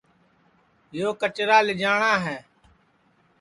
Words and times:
یو 0.97 1.09
کچرا 1.21 1.57
لیجاٹؔا 1.67 2.13
ہے 2.25 2.37